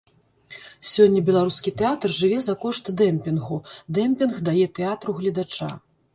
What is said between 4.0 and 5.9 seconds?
дэмпінг дае тэатру гледача.